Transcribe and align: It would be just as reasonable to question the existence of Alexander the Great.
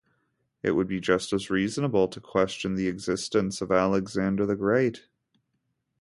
It 0.63 0.71
would 0.71 0.87
be 0.87 0.99
just 0.99 1.31
as 1.31 1.51
reasonable 1.51 2.07
to 2.07 2.19
question 2.19 2.73
the 2.73 2.87
existence 2.87 3.61
of 3.61 3.71
Alexander 3.71 4.47
the 4.47 4.55
Great. 4.55 5.05